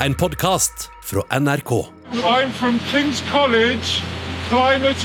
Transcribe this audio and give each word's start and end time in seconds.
en 0.00 0.14
podkast 0.14 0.90
fra 1.02 1.22
NRK. 1.40 1.72
I'm 2.12 2.50
from 2.52 2.78
King's 2.92 3.22
College, 3.30 4.02
Climate 4.48 5.00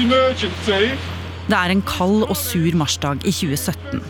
Det 1.48 1.58
er 1.58 1.71
en 1.71 1.82
kald 1.82 2.25
og 2.28 2.36
sur 2.38 2.75
marsdag 2.75 3.23
i 3.23 3.31
2017. 3.31 4.01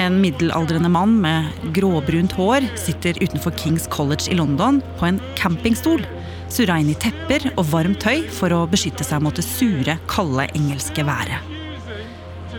En 0.00 0.20
middelaldrende 0.22 0.88
mann 0.88 1.18
med 1.20 1.50
gråbrunt 1.74 2.32
hår 2.38 2.68
sitter 2.76 3.18
utenfor 3.22 3.50
Kings 3.58 3.88
College 3.90 4.30
i 4.30 4.38
London 4.38 4.80
på 4.98 5.06
en 5.06 5.20
campingstol. 5.36 6.06
Surra 6.48 6.78
inn 6.78 6.92
i 6.92 6.98
tepper 6.98 7.50
og 7.56 7.66
varmt 7.72 8.00
tøy 8.02 8.28
for 8.30 8.54
å 8.54 8.64
beskytte 8.70 9.04
seg 9.06 9.22
mot 9.24 9.36
det 9.36 9.46
sure, 9.46 9.98
kalde 10.06 10.46
engelske 10.54 11.04
været. 11.06 11.42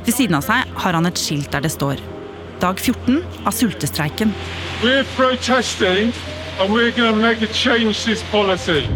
Ved 0.04 0.14
siden 0.14 0.36
av 0.36 0.44
seg 0.44 0.68
har 0.84 1.00
han 1.00 1.08
et 1.08 1.20
skilt 1.20 1.52
der 1.54 1.64
det 1.64 1.72
står 1.72 2.02
Dag 2.60 2.80
14 2.80 3.24
av 3.44 3.52
sultestreiken. 3.52 4.32
We're 4.84 5.04
protesting 5.18 6.14
and 6.60 6.74
we're 6.74 6.92
going 6.92 7.14
to 7.14 7.22
make 7.22 7.42
a 7.42 7.54
change 7.54 8.06
this 8.06 8.24
policy. 8.32 8.88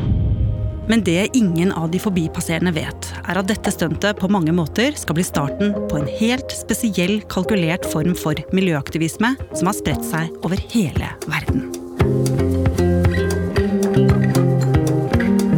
Men 0.88 1.04
det 1.04 1.38
ingen 1.38 1.72
av 1.72 1.92
de 1.92 2.00
forbipasserende 2.00 2.72
vet, 2.72 3.10
er 3.28 3.40
at 3.42 3.48
dette 3.50 3.72
stuntet 3.76 4.20
på 4.22 4.30
mange 4.32 4.54
måter 4.56 4.96
skal 4.96 5.18
bli 5.18 5.26
starten 5.28 5.74
på 5.90 6.00
en 6.00 6.08
helt 6.20 6.54
spesiell 6.56 7.20
kalkulert 7.28 7.88
form 7.92 8.16
for 8.16 8.40
miljøaktivisme 8.56 9.34
som 9.52 9.68
har 9.68 9.76
spredt 9.76 10.08
seg 10.08 10.32
over 10.48 10.62
hele 10.72 11.12
verden. 11.28 11.68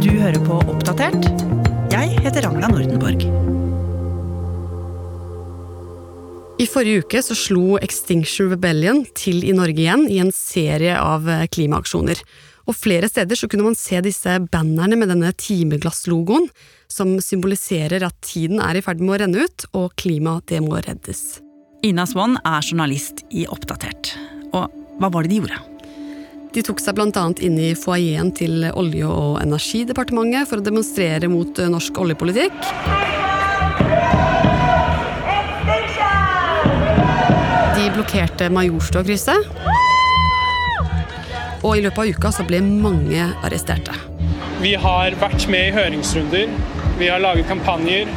Du 0.02 0.10
hører 0.16 0.42
på 0.48 0.58
Oppdatert. 0.64 1.30
Jeg 1.94 2.18
heter 2.26 2.48
Ragna 2.48 2.74
Nordenborg. 2.74 3.49
I 6.60 6.66
forrige 6.68 7.06
uke 7.06 7.20
så 7.24 7.32
slo 7.38 7.78
Extinction 7.80 8.50
Rebellion 8.50 8.98
til 9.16 9.46
i 9.48 9.52
Norge 9.56 9.80
igjen 9.80 10.02
i 10.12 10.18
en 10.20 10.32
serie 10.34 10.92
av 11.00 11.24
eh, 11.24 11.46
klimaaksjoner. 11.48 12.20
Og 12.68 12.76
flere 12.76 13.08
steder 13.08 13.38
så 13.38 13.48
kunne 13.48 13.64
man 13.64 13.78
se 13.78 13.96
disse 14.04 14.34
bannerne 14.52 14.98
med 15.00 15.08
denne 15.08 15.30
timeglasslogoen, 15.40 16.50
som 16.90 17.14
symboliserer 17.24 18.04
at 18.04 18.18
tiden 18.26 18.60
er 18.60 18.76
i 18.76 18.82
ferd 18.84 19.00
med 19.00 19.14
å 19.14 19.20
renne 19.22 19.46
ut, 19.48 19.64
og 19.72 19.94
klimaet 19.96 20.50
det 20.52 20.60
må 20.60 20.76
reddes. 20.84 21.40
Ina 21.86 22.04
Swann 22.04 22.36
er 22.44 22.60
journalist 22.60 23.24
i 23.32 23.46
Oppdatert. 23.48 24.12
Og 24.52 24.68
hva 25.00 25.08
var 25.08 25.24
det 25.24 25.32
de 25.32 25.40
gjorde? 25.40 25.62
De 26.52 26.66
tok 26.66 26.82
seg 26.82 27.00
annet 27.00 27.40
inn 27.46 27.56
i 27.56 27.72
foajeen 27.78 28.34
til 28.36 28.68
Olje- 28.74 29.08
og 29.08 29.40
energidepartementet 29.40 30.50
for 30.50 30.60
å 30.60 30.68
demonstrere 30.68 31.32
mot 31.32 31.56
eh, 31.56 31.72
norsk 31.72 32.04
oljepolitikk. 32.04 32.60
De 37.80 37.86
blokkerte 37.94 38.50
Majorstua-krysset. 38.52 39.46
Og 41.64 41.78
i 41.78 41.80
løpet 41.80 42.00
av 42.02 42.10
uka 42.12 42.32
så 42.34 42.44
ble 42.44 42.58
mange 42.60 43.22
arresterte. 43.40 43.94
Vi 44.60 44.74
har 44.82 45.16
vært 45.22 45.46
med 45.48 45.70
i 45.70 45.72
høringsrunder, 45.72 46.52
vi 46.98 47.08
har 47.08 47.22
laget 47.24 47.48
kampanjer. 47.48 48.10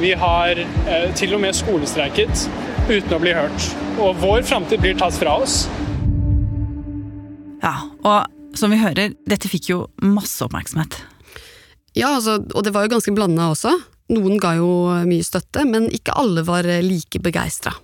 Vi 0.00 0.14
har 0.16 0.56
eh, 0.62 1.10
til 1.20 1.34
og 1.36 1.42
med 1.42 1.52
skolestreiket 1.58 2.46
uten 2.88 3.12
å 3.12 3.18
bli 3.20 3.34
hørt. 3.36 3.66
Og 4.00 4.16
vår 4.22 4.46
framtid 4.48 4.80
blir 4.80 4.96
tatt 4.96 5.18
fra 5.20 5.36
oss. 5.42 5.66
Ja, 7.60 7.74
og 8.00 8.56
som 8.56 8.72
vi 8.72 8.80
hører, 8.80 9.12
dette 9.28 9.52
fikk 9.52 9.68
jo 9.74 9.82
masse 10.00 10.40
oppmerksomhet. 10.48 10.96
Ja, 11.92 12.14
altså, 12.14 12.38
og 12.54 12.64
det 12.64 12.72
var 12.72 12.88
jo 12.88 12.94
ganske 12.94 13.12
blanda 13.12 13.52
også. 13.52 13.76
Noen 14.16 14.40
ga 14.40 14.56
jo 14.56 14.72
mye 15.04 15.28
støtte, 15.28 15.68
men 15.68 15.92
ikke 15.92 16.16
alle 16.16 16.48
var 16.48 16.64
like 16.64 17.20
begeistra. 17.20 17.76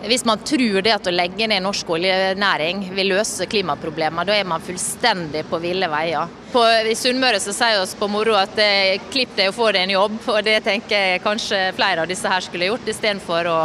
Hvis 0.00 0.24
man 0.24 0.40
tror 0.40 0.80
det 0.80 0.92
at 0.94 1.08
å 1.08 1.12
legge 1.12 1.44
ned 1.50 1.60
norsk 1.60 1.90
oljenæring 1.92 2.86
vil 2.96 3.10
løse 3.12 3.44
klimaproblemer, 3.50 4.24
da 4.24 4.32
er 4.38 4.48
man 4.48 4.62
fullstendig 4.64 5.42
på 5.50 5.60
ville 5.60 5.90
veier. 5.92 6.30
På, 6.54 6.62
I 6.64 6.96
Sunnmøre 6.96 7.40
så 7.42 7.52
sier 7.52 7.82
vi 7.82 7.98
på 8.00 8.08
moro 8.08 8.34
at 8.40 8.56
eh, 8.64 8.96
klipp 9.12 9.36
deg 9.36 9.52
og 9.52 9.58
få 9.58 9.68
deg 9.76 9.84
en 9.84 9.94
jobb, 9.98 10.16
og 10.32 10.40
det 10.46 10.56
tenker 10.64 10.96
jeg 10.96 11.24
kanskje 11.26 11.60
flere 11.76 12.06
av 12.06 12.10
disse 12.10 12.32
her 12.32 12.46
skulle 12.46 12.70
gjort, 12.72 12.88
istedenfor 12.88 13.52
å 13.52 13.60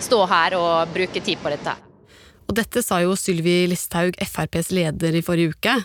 stå 0.00 0.22
her 0.30 0.58
og 0.60 0.94
bruke 0.94 1.24
tid 1.26 1.42
på 1.42 1.52
dette. 1.52 1.74
Og 2.46 2.56
dette 2.58 2.82
sa 2.86 3.02
jo 3.02 3.18
Sylvi 3.18 3.64
Listhaug, 3.70 4.14
FrPs 4.14 4.70
leder, 4.74 5.18
i 5.18 5.26
forrige 5.26 5.56
uke. 5.56 5.76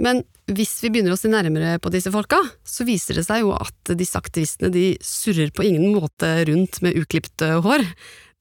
Men 0.00 0.22
hvis 0.52 0.78
vi 0.84 0.92
begynner 0.92 1.16
å 1.16 1.20
se 1.20 1.32
nærmere 1.32 1.78
på 1.80 1.92
disse 1.92 2.12
folka, 2.12 2.38
så 2.64 2.84
viser 2.88 3.16
det 3.16 3.24
seg 3.26 3.46
jo 3.46 3.54
at 3.56 3.92
disse 3.96 4.20
aktivistene 4.20 4.72
de 4.72 4.90
surrer 5.04 5.52
på 5.52 5.64
ingen 5.64 5.94
måte 5.96 6.40
rundt 6.48 6.80
med 6.84 6.96
uklipt 7.00 7.44
hår. 7.64 7.88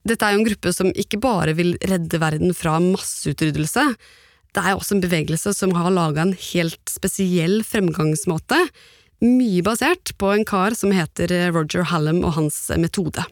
Dette 0.10 0.26
er 0.26 0.34
jo 0.34 0.42
en 0.42 0.48
gruppe 0.48 0.72
som 0.74 0.90
ikke 0.98 1.20
bare 1.22 1.54
vil 1.58 1.76
redde 1.86 2.18
verden 2.22 2.56
fra 2.58 2.80
masseutryddelse. 2.82 3.84
Det 4.58 4.62
er 4.64 4.74
også 4.74 4.96
en 4.96 5.04
bevegelse 5.04 5.54
som 5.54 5.76
har 5.78 5.94
laga 5.94 6.24
en 6.26 6.34
helt 6.34 6.82
spesiell 6.90 7.60
fremgangsmåte, 7.68 8.58
mye 9.22 9.62
basert 9.66 10.16
på 10.18 10.32
en 10.34 10.48
kar 10.48 10.74
som 10.80 10.96
heter 10.96 11.52
Roger 11.54 11.86
Hallam 11.92 12.24
og 12.24 12.34
hans 12.40 12.58
metode. 12.80 13.26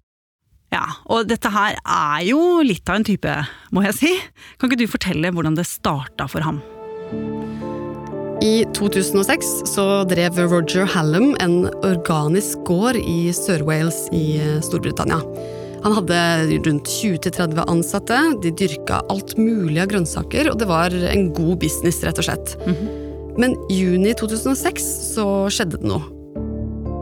Ja, 0.76 0.84
og 1.08 1.30
dette 1.32 1.50
her 1.50 1.78
er 1.80 2.24
jo 2.28 2.60
litt 2.62 2.90
av 2.92 3.00
en 3.00 3.08
type, 3.08 3.34
må 3.72 3.86
jeg 3.88 3.98
si. 3.98 4.14
Kan 4.60 4.70
ikke 4.70 4.82
du 4.84 4.92
fortelle 4.92 5.32
hvordan 5.34 5.56
det 5.58 5.66
starta 5.66 6.28
for 6.30 6.44
ham? 6.46 6.60
I 8.44 8.68
2006 8.78 9.48
så 9.72 9.88
drev 10.12 10.38
Roger 10.52 10.86
Hallam 10.94 11.32
en 11.42 11.64
organisk 11.88 12.68
gård 12.68 13.00
i 13.00 13.32
Sør-Wales 13.34 14.04
i 14.14 14.38
Storbritannia. 14.68 15.24
Han 15.84 15.96
hadde 15.98 16.20
rundt 16.66 16.90
20-30 16.90 17.64
ansatte, 17.70 18.20
de 18.44 18.52
dyrka 18.52 19.02
alt 19.14 19.36
mulig 19.38 19.82
av 19.84 19.92
grønnsaker, 19.92 20.52
og 20.52 20.60
det 20.62 20.68
var 20.70 20.94
en 20.94 21.30
god 21.38 21.60
business, 21.62 22.02
rett 22.04 22.18
og 22.18 22.30
slett. 22.30 22.58
Mm 22.66 22.76
-hmm. 22.76 22.88
Men 23.38 23.56
juni 23.70 24.14
2006 24.14 24.84
så 25.14 25.26
skjedde 25.54 25.78
det 25.78 25.88
noe. 25.88 26.02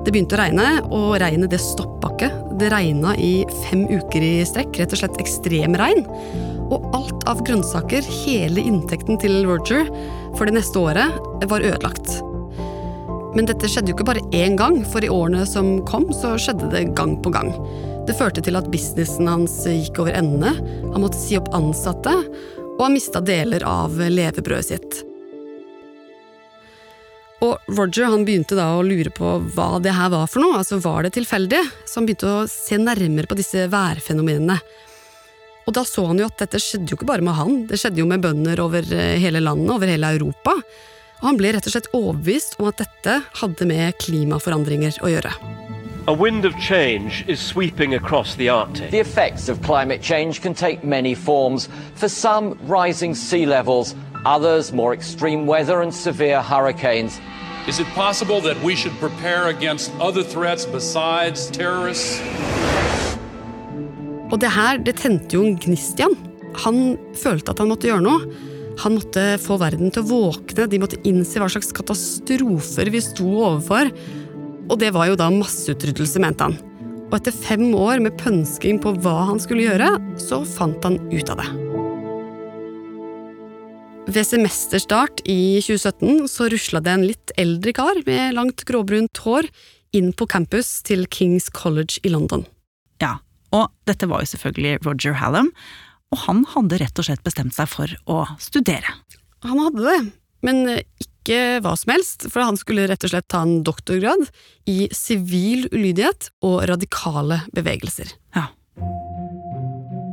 Det 0.05 0.11
begynte 0.13 0.35
å 0.35 0.41
regne, 0.41 0.65
og 0.93 1.15
regnet 1.21 1.49
det 1.49 1.61
stoppa 1.63 2.11
ikke. 2.13 2.29
Det 2.59 2.69
regna 2.71 3.15
i 3.17 3.45
fem 3.65 3.87
uker 3.89 4.21
i 4.21 4.45
strekk, 4.47 4.77
rett 4.79 4.93
og 4.93 5.01
slett 5.01 5.17
ekstrem 5.21 5.75
regn. 5.79 6.05
Og 6.73 6.85
alt 6.97 7.25
av 7.29 7.41
grønnsaker, 7.45 8.05
hele 8.25 8.61
inntekten 8.61 9.19
til 9.21 9.43
Roger 9.47 9.89
for 10.37 10.45
det 10.45 10.57
neste 10.57 10.81
året, 10.81 11.19
var 11.49 11.65
ødelagt. 11.65 12.21
Men 13.35 13.49
dette 13.49 13.67
skjedde 13.67 13.91
jo 13.91 13.97
ikke 13.97 14.07
bare 14.07 14.23
én 14.31 14.55
gang, 14.59 14.79
for 14.87 15.03
i 15.03 15.11
årene 15.11 15.43
som 15.49 15.81
kom, 15.89 16.07
så 16.15 16.37
skjedde 16.39 16.71
det 16.71 16.95
gang 16.95 17.17
på 17.21 17.33
gang. 17.35 17.51
Det 18.05 18.13
førte 18.13 18.41
til 18.45 18.57
at 18.57 18.67
businessen 18.69 19.25
hans 19.29 19.55
gikk 19.65 19.97
over 20.03 20.13
ende, 20.13 20.51
han 20.53 21.01
måtte 21.01 21.17
si 21.17 21.39
opp 21.39 21.49
ansatte, 21.57 22.13
og 22.75 22.81
han 22.83 22.93
mista 22.93 23.21
deler 23.23 23.65
av 23.65 23.97
levebrødet 23.97 24.67
sitt. 24.67 24.97
Og 27.45 27.57
Roger 27.75 28.07
han 28.09 28.23
begynte 28.27 28.57
da 28.57 28.71
å 28.77 28.85
lure 28.85 29.11
på 29.13 29.35
hva 29.55 29.75
det 29.83 29.95
her 29.97 30.11
var 30.13 30.29
for 30.31 30.43
noe, 30.43 30.61
altså 30.61 30.79
var 30.83 31.05
det 31.05 31.15
tilfeldig? 31.17 31.61
Så 31.85 31.99
han 31.99 32.07
begynte 32.07 32.29
å 32.31 32.45
se 32.51 32.79
nærmere 32.79 33.29
på 33.29 33.37
disse 33.41 33.65
værfenomenene. 33.73 34.59
Og 35.65 35.73
da 35.73 35.81
så 35.87 36.05
han 36.05 36.21
jo 36.21 36.29
at 36.29 36.39
dette 36.43 36.61
skjedde 36.61 36.93
jo 36.93 36.99
ikke 36.99 37.09
bare 37.09 37.25
med 37.25 37.37
han, 37.37 37.63
det 37.69 37.81
skjedde 37.81 38.03
jo 38.03 38.09
med 38.09 38.21
bønder 38.21 38.61
over 38.61 38.85
hele 38.85 39.41
landet, 39.41 39.73
over 39.73 39.89
hele 39.89 40.13
Europa. 40.13 40.53
Og 41.23 41.29
han 41.31 41.41
ble 41.41 41.55
rett 41.55 41.65
og 41.65 41.73
slett 41.73 41.93
overbevist 41.95 42.59
om 42.61 42.69
at 42.69 42.85
dette 42.85 43.21
hadde 43.41 43.69
med 43.73 43.97
klimaforandringer 44.05 45.01
å 45.01 45.15
gjøre. 45.15 45.33
A 46.07 46.13
wind 46.13 46.45
of 46.45 46.55
change 46.59 47.25
is 47.27 47.39
sweeping 47.39 47.95
across 47.95 48.35
the 48.35 48.47
Arctic. 48.47 48.91
The 48.91 48.99
effects 48.99 49.49
of 49.49 49.59
climate 49.63 50.03
change 50.03 50.39
can 50.39 50.53
take 50.53 50.83
many 50.83 51.15
forms. 51.15 51.67
For 51.95 52.07
some, 52.07 52.59
rising 52.67 53.15
sea 53.15 53.47
levels, 53.47 53.95
others, 54.23 54.71
more 54.71 54.93
extreme 54.93 55.47
weather 55.47 55.81
and 55.81 55.91
severe 55.91 56.43
hurricanes. 56.43 57.19
Is 57.67 57.79
it 57.79 57.87
possible 57.95 58.39
that 58.41 58.61
we 58.61 58.75
should 58.75 58.93
prepare 58.99 59.47
against 59.47 59.91
other 59.99 60.21
threats 60.21 60.67
besides 60.67 61.49
terrorists? 61.49 62.21
Og 64.29 64.37
det 64.39 64.51
her, 64.53 64.77
det 64.77 64.99
tente 65.01 65.39
jo 65.39 65.41
en 65.41 65.57
gnist 65.57 65.97
i 65.97 66.05
han. 66.05 66.13
Han 66.67 66.99
følte 67.17 67.49
at 67.49 67.63
han 67.63 67.71
måtte 67.71 67.89
gjøre 67.89 68.05
noe. 68.05 68.29
Han 68.83 68.99
måtte 68.99 69.39
få 69.41 69.57
verden 69.57 69.89
til 69.89 70.05
å 70.05 70.09
våkne, 70.11 70.69
de 70.69 70.81
måtte 70.83 71.01
innse 71.01 71.41
hva 71.41 71.49
slags 71.49 71.73
katastrofer 71.73 72.93
vi 72.93 73.01
sto 73.01 73.25
overfor. 73.39 73.89
Og 74.65 74.79
det 74.81 74.91
var 74.95 75.11
jo 75.11 75.17
da 75.19 75.27
masseutryddelse, 75.29 76.21
mente 76.23 76.47
han. 76.47 76.57
Og 77.11 77.19
etter 77.19 77.35
fem 77.35 77.67
år 77.77 78.01
med 78.01 78.17
pønsking 78.17 78.79
på 78.81 78.95
hva 79.03 79.27
han 79.29 79.41
skulle 79.41 79.67
gjøre, 79.67 79.91
så 80.17 80.41
fant 80.47 80.81
han 80.87 80.97
ut 81.13 81.29
av 81.29 81.43
det. 81.43 81.49
Ved 84.05 84.25
semesterstart 84.25 85.23
i 85.29 85.61
2017 85.65 86.27
så 86.29 86.49
rusla 86.53 86.81
det 86.85 86.93
en 86.93 87.05
litt 87.05 87.33
eldre 87.41 87.73
kar 87.77 88.01
med 88.05 88.35
langt 88.37 88.65
gråbrunt 88.69 89.21
hår 89.25 89.49
inn 89.97 90.11
på 90.13 90.27
campus 90.29 90.79
til 90.85 91.05
Kings 91.09 91.49
College 91.53 92.01
i 92.05 92.11
London. 92.13 92.45
Ja, 93.01 93.17
og 93.53 93.71
dette 93.89 94.09
var 94.09 94.21
jo 94.21 94.29
selvfølgelig 94.33 94.85
Roger 94.85 95.17
Hallam, 95.21 95.51
og 96.13 96.21
han 96.25 96.45
hadde 96.53 96.81
rett 96.81 97.01
og 97.01 97.07
slett 97.07 97.25
bestemt 97.25 97.57
seg 97.57 97.69
for 97.69 97.97
å 98.09 98.23
studere. 98.41 98.93
Han 99.45 99.61
hadde 99.61 99.85
det, 99.85 99.99
men 100.45 100.63
ikke 100.77 101.14
hva 101.33 101.73
som 101.79 101.95
helst, 101.95 102.27
for 102.29 102.43
han 102.45 102.59
skulle 102.59 102.85
rett 102.89 103.05
og 103.07 103.11
slett 103.13 103.27
ta 103.31 103.41
en 103.45 103.63
doktorgrad 103.65 104.27
i 104.69 104.85
sivil 104.93 105.65
ulydighet 105.71 106.29
og 106.45 106.61
radikale 106.69 107.41
bevegelser. 107.55 108.13
Ja. 108.37 108.49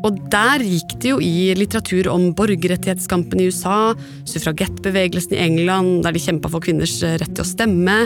Og 0.02 0.16
der 0.32 0.62
gikk 0.66 0.96
det 1.02 1.12
jo 1.12 1.20
i 1.22 1.52
litteratur 1.54 2.08
om 2.10 2.32
borgerrettighetskampen 2.38 3.42
i 3.42 3.46
USA, 3.52 3.92
suffragettbevegelsen 4.26 5.36
i 5.36 5.42
England, 5.44 6.02
der 6.06 6.16
de 6.16 6.22
kjempa 6.22 6.50
for 6.50 6.64
kvinners 6.64 6.96
rett 7.02 7.30
til 7.30 7.44
å 7.44 7.46
stemme, 7.52 7.98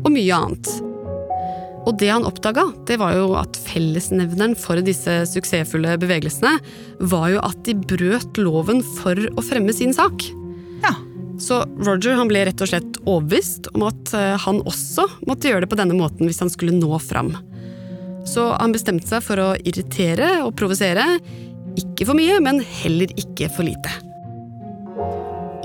og 0.00 0.10
mye 0.14 0.38
annet. 0.38 0.72
Og 1.82 1.96
det 1.98 2.12
han 2.12 2.24
oppdaga, 2.24 2.68
det 2.86 2.96
var 3.02 3.16
jo 3.18 3.32
at 3.36 3.58
fellesnevneren 3.66 4.54
for 4.58 4.80
disse 4.86 5.16
suksessfulle 5.32 5.96
bevegelsene 6.00 6.54
var 7.10 7.32
jo 7.34 7.42
at 7.42 7.58
de 7.66 7.74
brøt 7.74 8.38
loven 8.40 8.80
for 9.02 9.18
å 9.18 9.44
fremme 9.44 9.74
sin 9.76 9.92
sak. 9.96 10.30
Så 11.42 11.62
Roger 11.82 12.14
han 12.14 12.30
ble 12.30 12.44
rett 12.46 12.62
og 12.62 12.70
slett 12.70 12.98
overbevist 13.02 13.72
om 13.74 13.86
at 13.88 14.12
eh, 14.14 14.36
han 14.44 14.60
også 14.62 15.08
måtte 15.26 15.50
gjøre 15.50 15.64
det 15.64 15.72
på 15.72 15.78
denne 15.80 15.96
måten 15.98 16.28
hvis 16.28 16.38
han 16.42 16.52
skulle 16.52 16.76
nå 16.76 16.92
fram. 17.02 17.34
Så 18.28 18.52
han 18.54 18.74
bestemte 18.74 19.10
seg 19.10 19.24
for 19.26 19.42
å 19.42 19.48
irritere 19.58 20.36
og 20.44 20.54
provosere. 20.58 21.16
Ikke 21.80 22.06
for 22.06 22.18
mye, 22.18 22.38
men 22.44 22.62
heller 22.82 23.10
ikke 23.18 23.50
for 23.56 23.66
lite. 23.66 23.90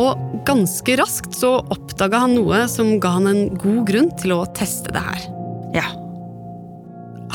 Og 0.02 0.42
ganske 0.48 0.98
raskt 0.98 1.38
så 1.38 1.58
oppdaga 1.74 2.24
han 2.26 2.36
noe 2.38 2.66
som 2.72 2.98
ga 3.02 3.16
han 3.18 3.30
en 3.30 3.48
god 3.58 3.82
grunn 3.90 4.12
til 4.18 4.34
å 4.38 4.44
teste 4.58 4.94
det 4.94 5.02
her. 5.06 5.24
Ja. 5.78 5.88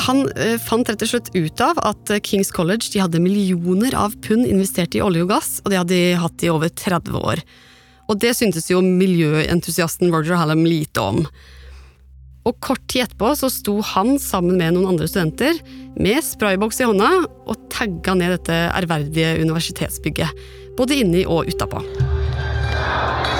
Han 0.07 0.25
eh, 0.35 0.57
fant 0.59 0.89
rett 0.89 1.03
og 1.05 1.11
slett 1.11 1.31
ut 1.35 1.63
av 1.63 1.79
at 1.79 2.11
eh, 2.11 2.23
Kings 2.23 2.51
College 2.51 2.91
de 2.91 3.03
hadde 3.03 3.23
millioner 3.23 3.95
av 3.95 4.15
pund 4.25 4.47
investert 4.47 4.97
i 4.97 5.03
olje 5.05 5.23
og 5.23 5.31
gass, 5.31 5.59
og 5.63 5.71
det 5.71 5.79
hadde 5.79 5.95
de 5.95 6.23
hatt 6.23 6.43
i 6.43 6.51
over 6.51 6.71
30 6.71 7.19
år. 7.19 7.43
Og 8.13 8.19
det 8.21 8.35
syntes 8.37 8.67
jo 8.69 8.77
miljøentusiasten 8.85 10.11
Roger 10.13 10.37
Hallam 10.37 10.61
lite 10.67 11.01
om. 11.01 11.23
Og 12.45 12.57
kort 12.61 12.83
tid 12.91 13.07
etterpå 13.07 13.31
så 13.39 13.49
sto 13.49 13.79
han 13.93 14.19
sammen 14.21 14.59
med 14.59 14.75
noen 14.75 14.91
andre 14.91 15.07
studenter 15.09 15.57
med 15.97 16.21
sprayboks 16.21 16.83
i 16.83 16.85
hånda 16.85 17.09
og 17.25 17.55
tagga 17.73 18.13
ned 18.19 18.35
dette 18.35 18.59
ærverdige 18.77 19.39
universitetsbygget. 19.41 20.29
Både 20.77 20.99
inni 21.01 21.23
og 21.25 21.49
utapå. 21.49 21.81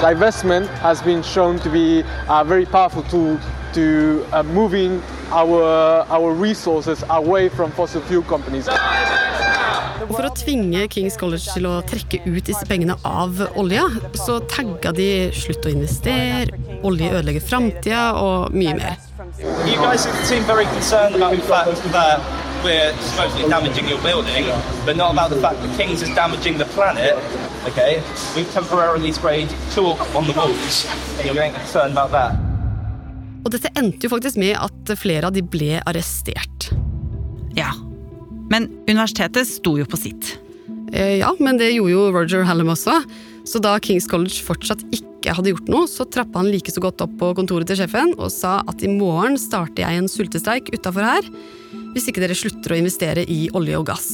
Divestment 0.01 0.67
has 0.81 1.03
been 1.05 1.21
shown 1.21 1.59
to 1.59 1.69
be 1.69 2.01
a 2.27 2.43
very 2.43 2.65
powerful 2.65 3.03
tool 3.13 3.37
to 3.77 4.25
uh, 4.33 4.41
moving 4.41 5.01
our, 5.31 5.61
our 6.09 6.33
resources 6.33 7.03
away. 7.09 7.49
Og 10.03 10.13
For 10.17 10.27
å 10.27 10.31
tvinge 10.35 10.85
Kings 10.91 11.15
College 11.19 11.53
til 11.55 11.67
å 11.69 11.77
trekke 11.87 12.19
ut 12.25 12.43
disse 12.47 12.63
pengene 12.67 12.95
av 13.07 13.39
olja, 13.59 13.85
så 14.17 14.39
tagga 14.51 14.91
de 14.95 15.31
'slutt 15.31 15.65
å 15.65 15.71
investere', 15.71 16.51
'olje 16.83 17.11
ødelegger 17.11 17.43
framtida' 17.49 18.13
og 18.19 18.53
mye 18.53 18.75
mer. 18.75 18.97
You 19.65 19.77
guys 19.79 20.07
seem 20.27 20.43
very 20.43 20.65
concerned 20.65 21.15
about 21.15 21.35
the 21.35 21.47
fact 21.47 21.81
that 21.91 22.19
we're 22.63 22.93
supposedly 22.99 23.49
damaging 23.49 23.87
your 23.87 24.01
building, 24.01 24.45
but 24.85 24.95
not 24.97 25.11
about 25.11 25.29
the 25.29 25.39
fact 25.41 25.61
that 25.61 25.77
Kings 25.77 26.01
is 26.01 26.09
damaging 26.15 26.57
the 26.57 26.65
planet. 26.75 27.15
Okay, 27.67 28.01
we've 28.35 28.51
temporarily 28.53 29.11
sprayed 29.11 29.49
chalk 29.73 29.99
on 30.15 30.27
the 30.27 30.33
walls, 30.33 30.85
and 31.17 31.25
you're 31.25 31.35
getting 31.35 31.53
concerned 31.53 31.91
about 31.97 32.11
that. 32.11 32.35
Og 33.43 33.51
dette 33.51 33.71
endte 33.75 34.07
jo 34.07 34.09
faktisk 34.09 34.39
med 34.39 34.55
at 34.55 34.97
flere 34.97 35.27
av 35.27 35.33
de 35.35 35.43
ble 35.43 35.81
arrestert. 35.85 36.71
Ja. 37.55 37.73
Men 38.51 38.69
universitetet 38.87 39.47
sto 39.49 39.77
jo 39.79 39.87
på 39.89 39.99
sitt. 39.99 40.35
Eh, 40.93 41.19
ja, 41.21 41.31
men 41.39 41.57
det 41.57 41.73
gjorde 41.73 41.93
jo 41.95 42.09
Roger 42.13 42.45
Hallam 42.47 42.73
også. 42.73 42.99
Så 43.47 43.59
da 43.63 43.75
Kings 43.83 44.07
College 44.07 44.39
fortsatt 44.45 44.83
ikke 44.95 45.33
hadde 45.35 45.51
gjort 45.51 45.71
noe, 45.71 45.87
så 45.89 46.05
trappa 46.07 46.39
han 46.39 46.51
like 46.51 46.71
så 46.71 46.83
godt 46.83 47.01
opp 47.03 47.15
på 47.19 47.33
kontoret 47.35 47.67
til 47.67 47.79
sjefen 47.79 48.13
og 48.15 48.31
sa 48.31 48.61
at 48.71 48.83
i 48.83 48.91
morgen 48.91 49.35
starter 49.39 49.83
jeg 49.83 49.99
en 49.99 50.09
sultestreik 50.11 50.71
utafor 50.75 51.03
her, 51.07 51.27
hvis 51.93 52.07
ikke 52.09 52.23
dere 52.23 52.37
slutter 52.37 52.75
å 52.75 52.79
investere 52.79 53.25
i 53.27 53.45
olje 53.55 53.79
og 53.79 53.87
gass. 53.91 54.09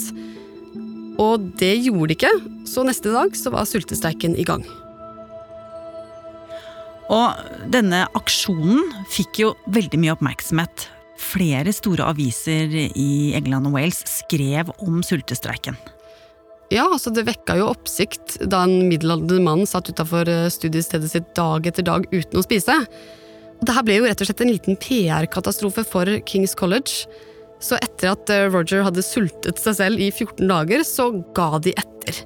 Og 1.20 1.50
det 1.60 1.76
gjorde 1.84 2.10
de 2.10 2.18
ikke, 2.18 2.34
så 2.70 2.86
neste 2.88 3.14
dag 3.14 3.36
så 3.38 3.52
var 3.54 3.70
sultestreiken 3.70 4.38
i 4.40 4.46
gang. 4.48 4.64
Og 7.10 7.70
denne 7.74 8.06
aksjonen 8.18 8.86
fikk 9.10 9.42
jo 9.44 9.54
veldig 9.74 10.00
mye 10.02 10.16
oppmerksomhet. 10.16 10.88
Flere 11.20 11.74
store 11.76 12.08
aviser 12.08 12.72
i 12.96 13.32
England 13.38 13.70
og 13.70 13.76
Wales 13.76 14.02
skrev 14.08 14.72
om 14.80 15.02
sultestreiken. 15.06 15.78
Ja, 16.70 16.86
altså 16.86 17.10
Det 17.14 17.26
vekka 17.26 17.58
jo 17.58 17.72
oppsikt 17.72 18.38
da 18.46 18.62
en 18.66 18.90
middelaldrende 18.90 19.42
mann 19.44 19.66
satt 19.68 19.90
utafor 19.90 20.30
studiestedet 20.54 21.10
sitt 21.12 21.32
dag 21.38 21.66
etter 21.66 21.86
dag 21.86 22.06
uten 22.14 22.40
å 22.40 22.46
spise. 22.46 22.76
Og 23.60 23.66
Dette 23.66 23.84
ble 23.88 23.98
jo 23.98 24.06
rett 24.06 24.22
og 24.22 24.30
slett 24.30 24.44
en 24.46 24.54
liten 24.54 24.78
PR-katastrofe 24.80 25.84
for 25.88 26.20
Kings 26.30 26.56
College. 26.56 27.10
Så 27.60 27.76
etter 27.84 28.14
at 28.14 28.32
Roger 28.54 28.86
hadde 28.86 29.04
sultet 29.04 29.60
seg 29.60 29.76
selv 29.82 30.00
i 30.00 30.08
14 30.14 30.46
dager, 30.48 30.86
så 30.88 31.10
ga 31.36 31.58
de 31.60 31.74
etter. 31.76 32.24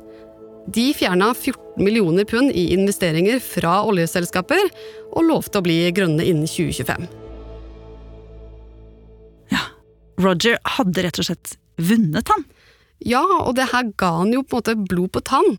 De 0.73 0.91
fjerna 0.95 1.31
14 1.33 1.81
millioner 1.83 2.27
pund 2.29 2.53
i 2.53 2.69
investeringer 2.75 3.41
fra 3.43 3.81
oljeselskaper 3.87 4.69
og 5.15 5.27
lovte 5.31 5.59
å 5.59 5.65
bli 5.65 5.81
grønne 5.95 6.23
innen 6.23 6.47
2025. 6.47 7.22
Roger 10.23 10.59
hadde 10.77 11.03
rett 11.05 11.19
og 11.21 11.27
slett 11.27 11.55
vunnet, 11.77 12.29
han. 12.31 12.45
Ja, 13.03 13.23
og 13.23 13.57
det 13.57 13.71
her 13.73 13.89
ga 13.99 14.13
han 14.21 14.31
jo 14.35 14.43
på 14.45 14.59
en 14.59 14.61
måte 14.61 14.77
blod 14.87 15.11
på 15.15 15.23
tann. 15.27 15.57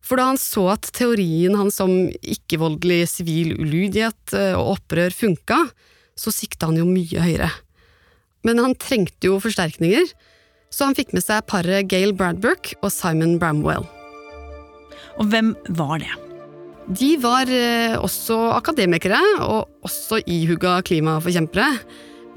For 0.00 0.16
da 0.16 0.30
han 0.30 0.40
så 0.40 0.64
at 0.72 0.88
teorien 0.96 1.54
hans 1.58 1.76
om 1.84 2.08
ikke-voldelig 2.08 3.04
sivil 3.12 3.52
ulydighet 3.60 4.34
og 4.56 4.78
opprør 4.78 5.12
funka, 5.14 5.60
så 6.18 6.32
sikta 6.34 6.70
han 6.70 6.80
jo 6.80 6.88
mye 6.88 7.20
høyere. 7.20 7.50
Men 8.46 8.62
han 8.64 8.76
trengte 8.80 9.28
jo 9.28 9.36
forsterkninger, 9.42 10.08
så 10.72 10.88
han 10.88 10.96
fikk 10.96 11.12
med 11.12 11.24
seg 11.24 11.44
paret 11.50 11.88
Gail 11.90 12.14
Bradbrook 12.16 12.72
og 12.80 12.90
Simon 12.94 13.36
Bramwell. 13.42 13.84
Og 15.20 15.28
hvem 15.28 15.52
var 15.76 15.98
det? 16.00 16.12
De 16.90 17.10
var 17.22 17.50
også 18.00 18.38
akademikere, 18.56 19.20
og 19.44 19.68
også 19.86 20.22
ihuga 20.24 20.78
klimaforkjempere. 20.86 21.68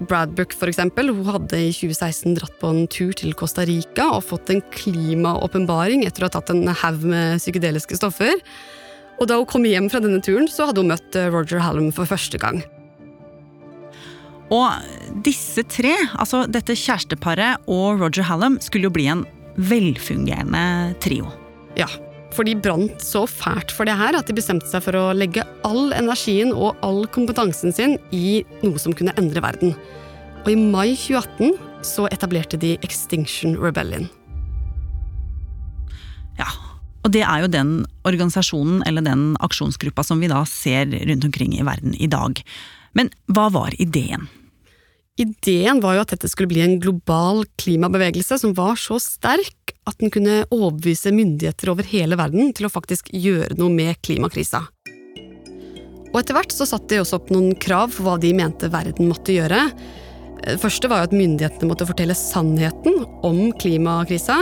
Bradbrook 0.02 0.56
for 0.58 0.72
eksempel, 0.72 1.12
hun 1.14 1.28
hadde 1.30 1.60
i 1.60 1.72
2016 1.74 2.38
dratt 2.40 2.56
på 2.62 2.72
en 2.74 2.88
tur 2.92 3.14
til 3.18 3.36
Costa 3.38 3.66
Rica 3.70 4.10
og 4.16 4.26
fått 4.26 4.50
en 4.52 4.64
klimaåpenbaring 4.74 6.06
etter 6.08 6.26
å 6.26 6.30
ha 6.32 6.34
tatt 6.34 6.54
en 6.54 6.66
haug 6.68 7.06
med 7.08 7.42
psykedeliske 7.42 8.00
stoffer. 8.00 8.34
Og 9.22 9.30
da 9.30 9.38
hun 9.38 9.50
kom 9.50 9.68
hjem 9.70 9.92
fra 9.94 10.02
denne 10.04 10.24
turen, 10.26 10.50
så 10.50 10.68
hadde 10.70 10.82
hun 10.82 10.90
møtt 10.92 11.18
Roger 11.34 11.62
Hallam 11.64 11.92
for 11.96 12.10
første 12.10 12.42
gang. 12.42 12.64
Og 14.54 15.22
disse 15.26 15.64
tre, 15.70 15.94
altså 16.20 16.44
dette 16.50 16.76
kjæresteparet 16.78 17.70
og 17.72 18.02
Roger 18.02 18.26
Hallam, 18.28 18.60
skulle 18.62 18.90
jo 18.90 18.96
bli 18.96 19.08
en 19.14 19.24
velfungerende 19.62 20.98
trio. 21.04 21.30
Ja, 21.78 21.88
for 22.34 22.48
de 22.48 22.56
brant 22.58 23.04
så 23.04 23.24
fælt 23.30 23.72
for 23.74 23.88
det 23.88 23.96
her 23.98 24.18
at 24.18 24.30
de 24.30 24.36
bestemte 24.38 24.68
seg 24.70 24.84
for 24.86 24.98
å 24.98 25.06
legge 25.16 25.46
all 25.68 25.94
energien 25.96 26.54
og 26.54 26.80
all 26.86 27.04
kompetansen 27.14 27.76
sin 27.76 27.96
i 28.12 28.42
noe 28.64 28.82
som 28.82 28.96
kunne 28.98 29.14
endre 29.20 29.44
verden. 29.44 29.76
Og 30.44 30.52
i 30.52 30.60
mai 30.60 30.96
2018 30.98 31.56
så 31.86 32.08
etablerte 32.12 32.60
de 32.60 32.76
Extinction 32.84 33.56
Rebellion. 33.60 34.10
Ja, 36.40 36.50
og 37.04 37.12
det 37.14 37.24
er 37.28 37.44
jo 37.44 37.52
den 37.52 37.74
organisasjonen 38.08 38.82
eller 38.88 39.06
den 39.06 39.34
aksjonsgruppa 39.44 40.06
som 40.08 40.24
vi 40.24 40.32
da 40.32 40.42
ser 40.50 40.90
rundt 40.92 41.28
omkring 41.28 41.56
i 41.58 41.66
verden 41.68 41.96
i 42.00 42.10
dag. 42.12 42.40
Men 42.98 43.12
hva 43.32 43.50
var 43.54 43.76
ideen? 43.82 44.30
Ideen 45.22 45.78
var 45.84 45.94
jo 45.94 46.04
at 46.08 46.14
dette 46.16 46.30
skulle 46.32 46.50
bli 46.50 46.64
en 46.64 46.80
global 46.82 47.44
klimabevegelse 47.62 48.40
som 48.42 48.56
var 48.58 48.80
så 48.82 48.96
sterk 48.98 49.76
at 49.86 50.00
den 50.02 50.10
kunne 50.14 50.40
overbevise 50.48 51.12
myndigheter 51.14 51.70
over 51.70 51.86
hele 51.86 52.18
verden 52.18 52.50
til 52.58 52.66
å 52.66 52.72
faktisk 52.74 53.12
gjøre 53.14 53.54
noe 53.60 53.70
med 53.70 54.00
klimakrisa. 54.02 54.64
Og 56.14 56.18
etter 56.18 56.34
hvert 56.34 56.56
så 56.56 56.66
satte 56.66 56.96
de 56.96 57.04
også 57.04 57.20
opp 57.20 57.30
noen 57.34 57.54
krav 57.62 57.94
for 57.94 58.08
hva 58.08 58.16
de 58.22 58.32
mente 58.38 58.72
verden 58.74 59.12
måtte 59.12 59.36
gjøre. 59.36 59.68
Det 60.42 60.58
første 60.62 60.90
var 60.90 61.04
jo 61.04 61.10
at 61.12 61.16
myndighetene 61.18 61.70
måtte 61.70 61.88
fortelle 61.90 62.18
sannheten 62.18 63.06
om 63.26 63.40
klimakrisa. 63.62 64.40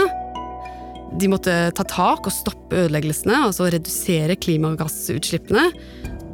De 1.20 1.28
måtte 1.28 1.52
ta 1.76 1.84
tak 1.84 2.24
og 2.24 2.32
stoppe 2.32 2.86
ødeleggelsene, 2.86 3.44
altså 3.44 3.68
redusere 3.68 4.40
klimagassutslippene. 4.40 5.68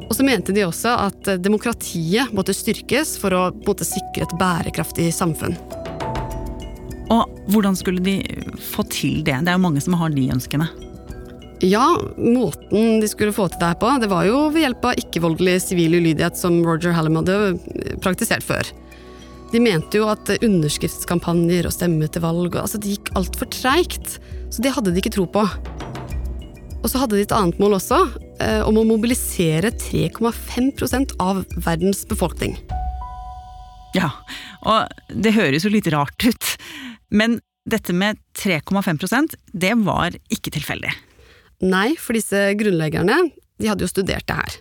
Og 0.09 0.17
så 0.17 0.25
mente 0.25 0.53
de 0.55 0.65
også 0.65 0.95
at 1.05 1.29
demokratiet 1.43 2.33
måtte 2.33 2.55
styrkes 2.57 3.13
for 3.21 3.35
å 3.37 3.43
måtte 3.67 3.85
sikre 3.87 4.25
et 4.25 4.37
bærekraftig 4.41 5.11
samfunn. 5.13 5.53
Og 7.13 7.29
hvordan 7.53 7.77
skulle 7.77 8.01
de 8.05 8.19
få 8.73 8.85
til 8.89 9.21
det? 9.25 9.37
Det 9.45 9.51
er 9.51 9.57
jo 9.57 9.65
mange 9.65 9.81
som 9.81 9.97
har 9.97 10.13
de 10.13 10.27
ønskene. 10.33 10.69
Ja, 11.65 11.85
måten 12.15 13.01
de 13.01 13.07
skulle 13.11 13.35
få 13.35 13.49
til 13.51 13.59
det 13.59 13.73
her 13.73 13.79
på, 13.81 13.89
det 13.99 14.07
var 14.11 14.23
jo 14.29 14.45
ved 14.53 14.63
hjelp 14.63 14.85
av 14.87 15.01
ikke-voldelig 15.01 15.57
sivil 15.65 15.97
ulydighet 15.97 16.37
som 16.39 16.61
Roger 16.63 16.95
Hallam 16.95 17.19
hadde 17.19 17.57
praktisert 17.99 18.45
før. 18.47 18.69
De 19.51 19.59
mente 19.59 19.99
jo 19.99 20.07
at 20.07 20.29
underskriftskampanjer 20.39 21.67
og 21.67 21.73
stemme 21.75 22.07
til 22.07 22.23
valg 22.23 22.55
altså 22.61 22.79
det 22.79 22.95
gikk 22.95 23.11
altfor 23.19 23.49
treigt, 23.51 24.19
så 24.53 24.63
det 24.63 24.71
hadde 24.75 24.93
de 24.93 25.01
ikke 25.01 25.11
tro 25.17 25.25
på. 25.27 25.43
Og 26.79 26.87
så 26.87 27.01
hadde 27.01 27.17
de 27.17 27.25
et 27.25 27.35
annet 27.35 27.59
mål 27.59 27.75
også, 27.79 27.99
eh, 28.39 28.61
om 28.63 28.77
å 28.79 28.87
mobilisere 28.87 29.71
3,5% 29.75 31.15
av 31.19 31.43
verdens 31.59 32.05
befolkning. 32.07 32.55
Ja, 33.97 34.11
og 34.63 34.87
det 35.09 35.35
høres 35.35 35.65
jo 35.65 35.73
litt 35.73 35.89
rart 35.91 36.23
ut, 36.23 36.55
men 37.09 37.39
dette 37.69 37.93
med 37.93 38.19
3,5% 38.37 39.35
det 39.51 39.75
var 39.83 40.15
ikke 40.31 40.53
tilfeldig. 40.55 40.93
Nei, 41.67 41.95
for 41.99 42.15
disse 42.15 42.53
grunnleggerne 42.55 43.17
de 43.59 43.67
hadde 43.67 43.83
jo 43.83 43.91
studert 43.91 44.27
det 44.29 44.37
her, 44.39 44.59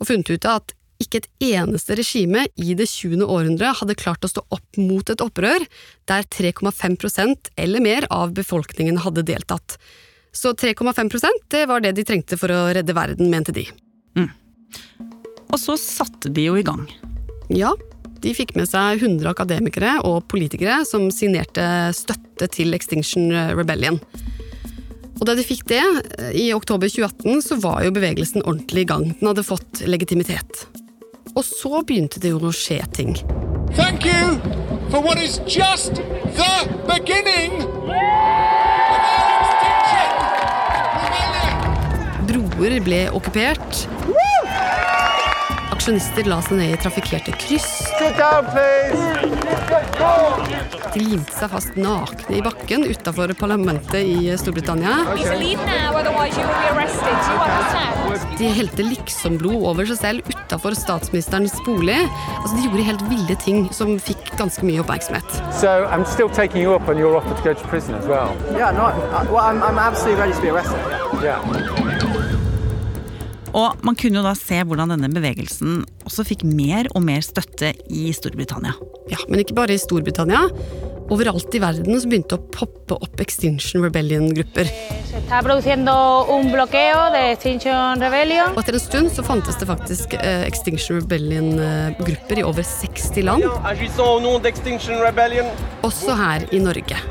og 0.00 0.10
funnet 0.10 0.34
ut 0.34 0.48
at 0.50 0.74
ikke 1.02 1.22
et 1.22 1.30
eneste 1.56 1.96
regime 1.98 2.44
i 2.60 2.74
det 2.78 2.86
20. 2.90 3.24
århundre 3.24 3.72
hadde 3.80 3.96
klart 3.98 4.24
å 4.26 4.30
stå 4.30 4.44
opp 4.54 4.78
mot 4.78 5.08
et 5.10 5.22
opprør 5.24 5.64
der 6.10 6.26
3,5% 6.28 7.50
eller 7.58 7.82
mer 7.82 8.06
av 8.14 8.34
befolkningen 8.36 9.00
hadde 9.02 9.26
deltatt. 9.26 9.78
Så 10.34 10.52
3,5 10.58 11.10
det 11.48 11.64
var 11.70 11.80
det 11.80 11.94
de 11.96 12.04
trengte 12.04 12.38
for 12.38 12.50
å 12.50 12.66
redde 12.74 12.96
verden, 12.96 13.30
mente 13.30 13.54
de. 13.54 13.68
Mm. 14.18 14.30
Og 15.52 15.58
så 15.60 15.76
satte 15.78 16.32
de 16.34 16.48
jo 16.48 16.56
i 16.58 16.66
gang. 16.66 16.88
Ja, 17.52 17.74
de 18.24 18.32
fikk 18.34 18.54
med 18.58 18.66
seg 18.70 19.02
100 19.02 19.28
akademikere 19.30 19.98
og 20.08 20.24
politikere 20.32 20.80
som 20.88 21.10
signerte 21.14 21.92
støtte 21.94 22.48
til 22.50 22.74
Extinction 22.74 23.30
Rebellion. 23.54 24.00
Og 25.20 25.28
da 25.28 25.36
de 25.38 25.44
fikk 25.46 25.62
det, 25.70 25.82
i 26.34 26.48
oktober 26.56 26.90
2018, 26.90 27.44
så 27.46 27.58
var 27.62 27.84
jo 27.84 27.94
bevegelsen 27.94 28.42
ordentlig 28.42 28.84
i 28.84 28.90
gang. 28.90 29.06
Den 29.20 29.30
hadde 29.30 29.46
fått 29.46 29.84
legitimitet. 29.86 30.66
Og 31.34 31.44
så 31.46 31.84
begynte 31.86 32.20
det 32.22 32.34
jo 32.34 32.42
å 32.42 32.54
skje 32.54 32.80
ting. 32.96 33.14
Thank 33.74 34.04
you 34.06 34.38
for 34.90 35.00
what 35.02 35.22
is 35.22 35.40
just 35.46 36.02
the 36.34 36.52
beginning. 36.90 37.62
Broer 42.54 42.78
ble 42.86 42.98
okkupert. 43.10 43.80
Aksjonister 45.74 46.28
la 46.30 46.36
seg 46.44 46.60
ned 46.60 46.70
i 46.70 46.78
trafikkerte 46.78 47.32
kryss. 47.42 47.82
De 50.94 51.00
limte 51.02 51.34
seg 51.34 51.50
fast 51.50 51.74
nakne 51.74 52.36
i 52.38 52.42
bakken 52.44 52.86
utafor 52.86 53.32
parlamentet 53.40 54.06
i 54.06 54.30
Storbritannia. 54.38 55.00
De 58.38 58.50
helte 58.54 58.86
liksom-blod 58.86 59.66
over 59.72 59.90
seg 59.90 59.98
selv 59.98 60.30
utafor 60.30 60.78
statsministerens 60.78 61.56
bolig. 61.66 61.98
Altså, 62.38 62.54
de 62.54 62.68
gjorde 62.68 62.86
helt 62.86 63.04
ville 63.10 63.38
ting 63.42 63.66
som 63.74 63.96
fikk 63.98 64.30
ganske 64.38 64.62
mye 64.66 64.84
oppmerksomhet. 64.84 65.40
So 65.58 65.88
I'm 65.90 66.06
still 66.06 66.30
taking 66.30 66.62
you 66.62 66.78
up 66.78 66.86
on 66.86 67.02
your 67.02 67.18
offer 67.18 67.34
to 67.34 67.42
go 67.42 67.54
to 67.58 67.66
prison 67.66 67.98
as 67.98 68.06
well. 68.06 68.30
Yeah, 68.54 68.70
no, 68.70 68.94
well, 69.26 69.42
I'm, 69.42 69.58
I'm 69.62 69.82
absolutely 69.82 70.22
ready 70.22 70.38
to 70.38 70.40
be 70.40 70.54
arrested. 70.54 70.78
Yeah. 71.18 71.83
Og 73.54 73.84
man 73.86 73.94
kunne 73.98 74.18
jo 74.18 74.24
da 74.26 74.34
se 74.38 74.58
hvordan 74.66 74.90
denne 74.96 75.10
bevegelsen 75.14 75.84
også 76.04 76.24
fikk 76.26 76.42
mer 76.48 76.88
og 76.94 77.04
mer 77.06 77.22
støtte 77.24 77.70
i 77.86 78.08
Storbritannia. 78.14 78.74
Ja, 79.12 79.20
Men 79.28 79.44
ikke 79.44 79.54
bare 79.56 79.76
i 79.76 79.80
Storbritannia. 79.80 80.48
Overalt 81.12 81.52
i 81.52 81.60
verden 81.60 81.98
så 82.00 82.08
begynte 82.08 82.38
å 82.38 82.44
poppe 82.48 82.96
opp 82.96 83.20
Extinction 83.20 83.84
Rebellion-grupper. 83.84 84.70
Og 88.48 88.60
etter 88.62 88.78
en 88.80 88.82
stund 88.82 89.12
så 89.12 89.24
fantes 89.26 89.60
det 89.60 89.68
faktisk 89.68 90.16
eh, 90.16 90.46
Extinction 90.48 91.02
Rebellion-grupper 91.02 92.40
i 92.40 92.46
over 92.48 92.64
60 92.64 93.28
land. 93.28 93.44
Også 95.84 96.16
her 96.18 96.48
i 96.56 96.64
Norge. 96.64 97.04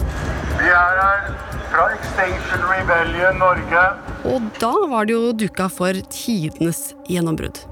Vi 0.57 0.73
er 0.73 1.03
her 1.05 1.52
fra 1.73 1.89
Extinction 1.93 2.61
Rebellion 2.69 3.39
Norge. 3.41 3.83
Og 4.29 4.41
da 4.61 4.73
var 4.89 5.07
det 5.09 5.15
jo 5.15 5.31
duka 5.33 5.69
for 5.73 5.97
tidenes 6.13 6.91
gjennombrudd. 7.09 7.63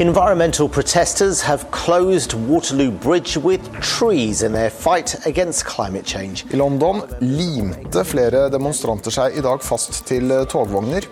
Environmental 0.00 0.68
protesters 0.68 1.42
have 1.42 1.70
closed 1.72 2.32
Waterloo 2.32 2.90
Bridge 2.90 3.36
with 3.36 3.60
trees 3.82 4.42
in 4.42 4.52
their 4.52 4.70
fight 4.70 5.26
against 5.26 5.66
climate 5.66 6.06
change. 6.06 6.46
I 6.54 6.56
London 6.56 7.02
limte 7.20 8.04
flere 8.04 8.46
demonstranter 8.48 9.12
seg 9.12 9.36
i 9.36 9.42
dag 9.44 9.60
fast 9.60 10.06
til 10.08 10.32
togvogner. 10.48 11.04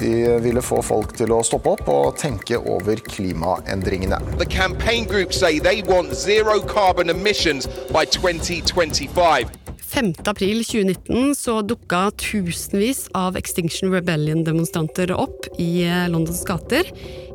De 0.00 0.40
ville 0.42 0.62
få 0.64 0.80
folk 0.82 1.12
til 1.14 1.30
å 1.30 1.42
stoppe 1.46 1.76
opp 1.76 1.90
og 1.92 2.16
tenke 2.18 2.58
over 2.58 2.98
klimaendringene. 3.06 4.18
The 4.40 4.48
campaign 4.48 5.04
group 5.04 5.32
say 5.32 5.60
they 5.60 5.84
want 5.86 6.16
zero 6.16 6.58
carbon 6.60 7.10
emissions 7.10 7.68
by 7.92 8.06
2025. 8.08 9.63
5. 9.94 10.14
april 10.26 10.64
2019 10.64 11.34
så 11.38 11.60
dukka 11.62 12.08
tusenvis 12.18 13.04
av 13.14 13.36
Extinction 13.38 13.92
Rebellion-demonstranter 13.94 15.12
opp 15.14 15.46
i 15.62 15.84
Londons 16.10 16.40
gater 16.48 16.88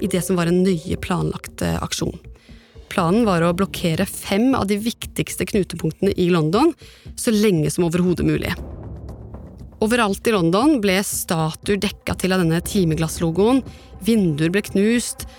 i 0.04 0.10
det 0.12 0.20
som 0.25 0.36
var 0.36 0.51
en 0.51 0.60
nøye 0.66 0.98
planlagt 1.00 1.63
aksjon. 1.63 2.18
Planen 2.92 3.24
var 3.24 3.46
å 3.48 3.54
blokkere 3.56 4.04
fem 4.04 4.51
av 4.60 4.68
de 4.68 4.75
viktigste 4.84 5.48
knutepunktene 5.48 6.12
i 6.20 6.28
London 6.34 6.74
så 7.16 7.32
lenge 7.32 7.72
som 7.72 7.86
overhodet 7.88 8.28
mulig. 8.28 8.51
Overalt 9.80 10.28
i 10.28 10.34
London 10.36 10.82
ble 10.84 10.98
statuer 11.08 11.80
dekka 11.80 12.18
til 12.20 12.36
av 12.36 12.44
denne 12.44 12.60
timeglasslogoen, 12.60 13.63
vinduer 14.04 14.51
ble 14.51 14.66
knust, 14.68 15.30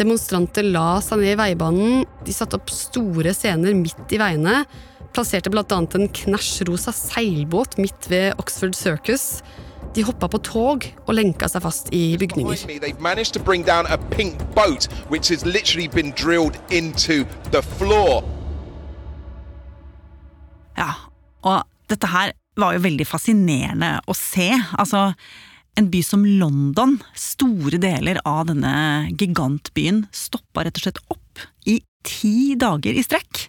demonstranter 0.00 0.64
la 0.64 1.02
seg 1.04 1.20
ned 1.20 1.34
i 1.34 1.40
veibanen, 1.42 2.06
de 2.24 2.32
satte 2.32 2.56
opp 2.56 2.72
store 2.72 3.36
scener 3.36 3.76
midt 3.76 4.16
i 4.16 4.22
veiene, 4.22 4.62
plasserte 5.14 5.50
bl.a. 5.52 5.64
en 5.66 6.08
knæsjrosa 6.20 6.94
seilbåt 6.94 7.78
midt 7.80 8.10
ved 8.10 8.38
Oxford 8.40 8.76
Circus. 8.78 9.40
De 9.94 10.04
hoppa 10.06 10.28
på 10.30 10.38
tog 10.46 10.86
og 11.06 11.14
lenka 11.16 11.48
seg 11.50 11.64
fast 11.64 11.90
i 11.96 12.14
bygninger. 12.20 12.54
Ja, 20.78 20.92
og 21.42 21.66
dette 21.90 22.10
her 22.12 22.36
var 22.60 22.76
jo 22.76 22.84
veldig 22.84 23.06
fascinerende 23.08 23.96
å 24.06 24.14
se. 24.14 24.48
Altså, 24.78 25.10
en 25.78 25.90
by 25.90 26.00
som 26.06 26.24
London, 26.26 26.98
store 27.18 27.80
deler 27.82 28.20
av 28.28 28.46
denne 28.50 29.10
gigantbyen, 29.10 30.04
stoppa 30.14 30.66
rett 30.66 30.78
og 30.78 30.86
slett 30.86 31.02
opp 31.10 31.44
i 31.66 31.80
ti 32.06 32.54
dager 32.58 32.94
i 32.94 33.04
strekk. 33.04 33.46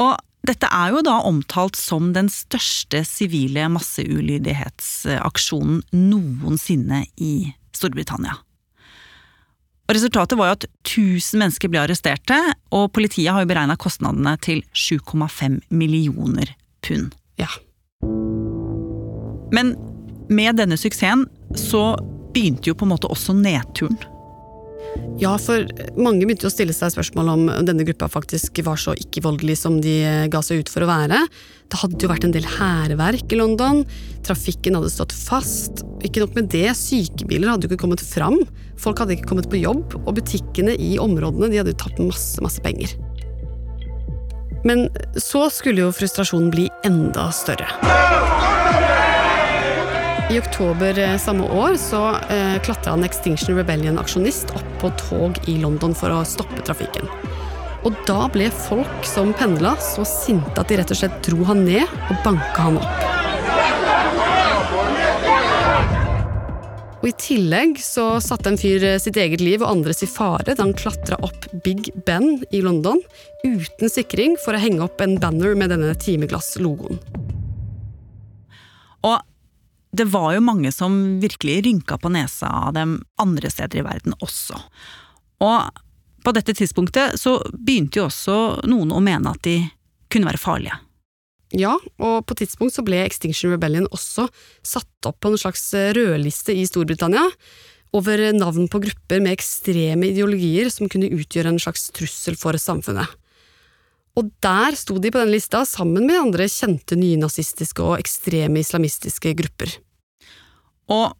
Og 0.00 0.14
dette 0.46 0.68
er 0.72 0.94
jo 0.94 1.02
da 1.04 1.18
omtalt 1.28 1.76
som 1.76 2.14
den 2.16 2.28
største 2.32 3.04
sivile 3.04 3.68
masseulydighetsaksjonen 3.72 5.82
noensinne 5.92 7.04
i 7.20 7.52
Storbritannia. 7.76 8.34
Og 9.90 9.94
Resultatet 9.96 10.38
var 10.38 10.46
jo 10.48 10.54
at 10.54 10.66
1000 10.86 11.38
mennesker 11.42 11.68
ble 11.70 11.80
arresterte, 11.82 12.38
og 12.70 12.92
politiet 12.94 13.32
har 13.34 13.40
jo 13.42 13.50
beregna 13.50 13.76
kostnadene 13.80 14.36
til 14.38 14.62
7,5 14.70 15.58
millioner 15.74 16.46
pund. 16.86 17.10
Ja. 17.40 17.50
Men 19.50 19.74
med 20.30 20.56
denne 20.62 20.78
suksessen 20.78 21.26
så 21.58 21.98
begynte 22.30 22.70
jo 22.70 22.78
på 22.78 22.86
en 22.86 22.94
måte 22.94 23.10
også 23.10 23.34
nedturen. 23.34 23.98
Ja, 25.20 25.34
for 25.36 25.66
mange 26.00 26.24
begynte 26.24 26.48
å 26.48 26.52
stille 26.52 26.72
seg 26.72 26.94
spørsmål 26.94 27.28
om 27.34 27.42
denne 27.68 27.84
gruppa 27.84 28.08
faktisk 28.08 28.62
var 28.64 28.80
så 28.80 28.94
ikke-voldelig 28.96 29.58
som 29.60 29.76
de 29.84 29.98
ga 30.32 30.40
seg 30.44 30.62
ut 30.62 30.72
for 30.72 30.86
å 30.86 30.88
være. 30.88 31.18
Det 31.70 31.80
hadde 31.82 32.00
jo 32.00 32.10
vært 32.10 32.24
en 32.26 32.34
del 32.34 32.48
hærverk 32.48 33.34
i 33.34 33.38
London, 33.38 33.82
trafikken 34.26 34.78
hadde 34.78 34.90
stått 34.92 35.12
fast. 35.14 35.84
Ikke 36.06 36.24
nok 36.24 36.34
med 36.38 36.48
det, 36.54 36.70
sykebiler 36.78 37.52
hadde 37.52 37.68
jo 37.68 37.72
ikke 37.74 37.84
kommet 37.84 38.02
fram, 38.04 38.40
folk 38.80 39.02
hadde 39.02 39.18
ikke 39.18 39.28
kommet 39.30 39.50
på 39.52 39.60
jobb, 39.60 39.98
og 40.00 40.16
butikkene 40.18 40.74
i 40.80 40.94
områdene 41.02 41.52
de 41.52 41.60
hadde 41.60 41.76
jo 41.76 41.82
tapt 41.84 42.00
masse, 42.02 42.40
masse 42.42 42.64
penger. 42.64 42.96
Men 44.64 44.88
så 45.20 45.46
skulle 45.52 45.86
jo 45.86 45.92
frustrasjonen 45.96 46.50
bli 46.52 46.66
enda 46.84 47.30
større. 47.32 47.68
I 50.30 50.38
oktober 50.38 51.18
samme 51.18 51.42
år 51.42 51.74
så 51.74 52.00
eh, 52.30 52.62
klatra 52.62 52.92
en 52.92 53.02
Extinction 53.04 53.56
Rebellion-aksjonist 53.58 54.52
opp 54.54 54.68
på 54.78 54.90
tog 55.00 55.38
i 55.50 55.56
London 55.58 55.90
for 55.96 56.14
å 56.14 56.20
stoppe 56.22 56.62
trafikken. 56.62 57.08
Og 57.82 57.96
da 58.06 58.28
ble 58.30 58.46
folk 58.54 59.08
som 59.08 59.32
pendla 59.34 59.72
så 59.82 60.04
sinte 60.06 60.54
at 60.54 60.70
de 60.70 60.78
rett 60.78 60.92
og 60.94 61.00
slett 61.00 61.16
dro 61.26 61.42
han 61.48 61.64
ned 61.66 61.82
og 61.82 62.20
banka 62.22 62.66
han 62.68 62.78
opp. 62.78 63.02
Og 67.00 67.08
I 67.08 67.14
tillegg 67.18 67.80
så 67.82 68.04
satte 68.22 68.52
en 68.52 68.60
fyr 68.60 68.84
sitt 69.02 69.18
eget 69.18 69.42
liv 69.42 69.64
og 69.64 69.72
andres 69.72 70.04
i 70.06 70.10
fare 70.10 70.52
da 70.52 70.62
han 70.62 70.76
klatra 70.78 71.18
opp 71.26 71.48
Big 71.64 71.90
Ben 72.06 72.36
i 72.54 72.62
London 72.62 73.02
uten 73.42 73.90
sikring 73.90 74.38
for 74.44 74.54
å 74.54 74.62
henge 74.62 74.84
opp 74.86 75.02
en 75.02 75.18
banner 75.18 75.58
med 75.58 75.74
denne 75.74 75.96
timeglass-logoen. 75.98 77.02
Og 79.00 79.16
det 79.96 80.06
var 80.12 80.34
jo 80.36 80.42
mange 80.44 80.70
som 80.72 81.20
virkelig 81.22 81.64
rynka 81.66 81.98
på 81.98 82.12
nesa 82.14 82.50
av 82.68 82.74
dem 82.76 82.98
andre 83.20 83.50
steder 83.50 83.80
i 83.80 83.86
verden 83.86 84.14
også. 84.22 84.58
Og 85.42 85.80
på 86.24 86.34
dette 86.36 86.54
tidspunktet 86.54 87.18
så 87.18 87.38
begynte 87.52 88.00
jo 88.00 88.06
også 88.06 88.36
noen 88.70 88.92
å 88.94 89.02
mene 89.02 89.32
at 89.32 89.42
de 89.46 89.56
kunne 90.12 90.28
være 90.28 90.42
farlige. 90.42 90.78
Ja, 91.56 91.74
og 91.98 92.28
på 92.30 92.36
tidspunkt 92.38 92.76
så 92.76 92.84
ble 92.86 93.00
Extinction 93.02 93.50
Rebellion 93.50 93.88
også 93.90 94.28
satt 94.62 95.08
opp 95.08 95.18
på 95.18 95.32
en 95.32 95.40
slags 95.40 95.64
rødliste 95.74 96.54
i 96.54 96.66
Storbritannia 96.68 97.24
over 97.96 98.22
navn 98.36 98.68
på 98.70 98.78
grupper 98.84 99.22
med 99.22 99.34
ekstreme 99.34 100.12
ideologier 100.12 100.70
som 100.70 100.90
kunne 100.90 101.10
utgjøre 101.10 101.50
en 101.50 101.62
slags 101.62 101.88
trussel 101.96 102.38
for 102.38 102.54
samfunnet. 102.60 103.08
Og 104.18 104.30
der 104.42 104.76
sto 104.78 104.98
de 104.98 105.12
på 105.12 105.20
den 105.22 105.32
lista 105.32 105.62
sammen 105.68 106.06
med 106.08 106.18
andre 106.18 106.48
kjente 106.50 106.98
nynazistiske 106.98 107.84
og 107.84 108.00
ekstreme 108.00 108.62
islamistiske 108.62 109.32
grupper. 109.38 109.76
Og 110.90 111.14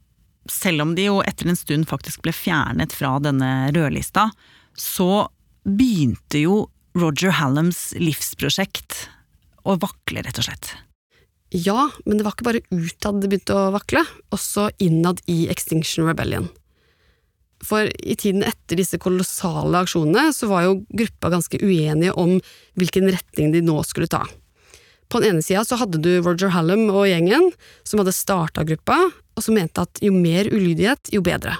selv 0.51 0.83
om 0.83 0.97
de 0.97 1.07
jo 1.07 1.21
etter 1.23 1.51
en 1.51 1.59
stund 1.59 1.87
faktisk 1.91 2.25
ble 2.25 2.35
fjernet 2.35 2.95
fra 2.97 3.15
denne 3.23 3.71
rødlista, 3.77 4.31
så 4.75 5.29
begynte 5.63 6.43
jo 6.43 6.61
Roger 6.99 7.37
Hallams 7.39 7.91
livsprosjekt 8.01 9.05
å 9.63 9.77
vakle, 9.79 10.25
rett 10.27 10.41
og 10.41 10.49
slett. 10.49 10.73
Ja, 11.51 11.89
men 12.07 12.19
det 12.19 12.25
var 12.27 12.35
ikke 12.35 12.47
bare 12.47 12.63
utad 12.71 13.21
det 13.23 13.31
begynte 13.31 13.59
å 13.59 13.71
vakle, 13.75 14.05
også 14.35 14.69
innad 14.83 15.23
i 15.31 15.45
Extinction 15.53 16.07
Rebellion. 16.09 16.49
For 17.65 17.91
i 17.91 18.17
tiden 18.17 18.45
etter 18.47 18.79
disse 18.81 18.99
kolossale 19.01 19.83
aksjonene 19.85 20.33
så 20.33 20.49
var 20.51 20.65
jo 20.65 20.79
gruppa 20.89 21.33
ganske 21.33 21.61
uenige 21.61 22.15
om 22.17 22.39
hvilken 22.81 23.11
retning 23.13 23.53
de 23.53 23.61
nå 23.65 23.83
skulle 23.85 24.09
ta. 24.11 24.25
På 25.11 25.21
den 25.21 25.35
ene 25.35 25.45
sida 25.45 25.65
så 25.67 25.77
hadde 25.81 25.99
du 26.01 26.13
Roger 26.23 26.53
Hallam 26.55 26.87
og 26.93 27.09
gjengen, 27.11 27.51
som 27.85 28.01
hadde 28.01 28.15
starta 28.15 28.65
gruppa, 28.65 28.97
og 29.37 29.45
som 29.45 29.59
mente 29.59 29.83
at 29.83 30.01
jo 30.05 30.13
mer 30.15 30.49
ulydighet, 30.49 31.11
jo 31.13 31.23
bedre. 31.27 31.57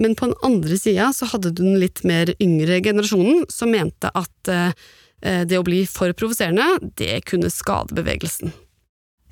Men 0.00 0.14
på 0.16 0.30
den 0.30 0.38
andre 0.46 0.78
sida 0.80 1.10
så 1.12 1.28
hadde 1.32 1.50
du 1.52 1.64
den 1.64 1.80
litt 1.82 2.04
mer 2.08 2.32
yngre 2.40 2.78
generasjonen, 2.84 3.44
som 3.52 3.74
mente 3.74 4.08
at 4.16 4.52
eh, 4.52 4.72
det 5.20 5.58
å 5.58 5.66
bli 5.66 5.82
for 5.90 6.14
provoserende, 6.16 6.92
det 6.96 7.26
kunne 7.28 7.50
skade 7.52 7.96
bevegelsen. 7.98 8.54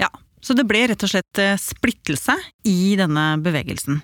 Ja, 0.02 0.10
så 0.44 0.58
det 0.58 0.66
ble 0.68 0.84
rett 0.90 1.06
og 1.06 1.14
slett 1.14 1.40
eh, 1.40 1.56
splittelse 1.62 2.36
i 2.68 2.98
denne 3.00 3.30
bevegelsen. 3.44 4.02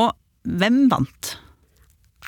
Og 0.00 0.16
hvem 0.44 0.84
vant? 0.90 1.34